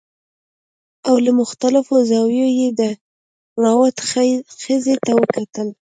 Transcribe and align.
او 1.07 1.15
له 1.25 1.31
مختلفو 1.41 1.93
زاویو 2.09 2.47
یې 2.59 2.67
د 2.79 2.81
روات 3.65 3.95
ښځې 4.63 4.95
ته 5.05 5.11
وکتل 5.19 5.67